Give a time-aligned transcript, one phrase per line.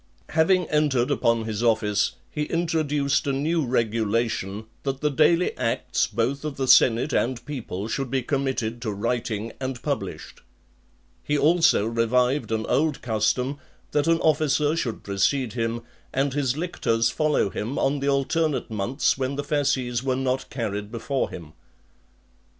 [0.29, 6.43] Having entered upon his office, he introduced a new regulation, that the daily acts both
[6.43, 10.41] of the senate and people should be committed to writing, and published.
[11.23, 13.59] He also revived an old custom,
[13.91, 19.19] that an officer should precede him, and his lictors follow him, on the alternate months
[19.19, 21.53] when the fasces were not carried before him.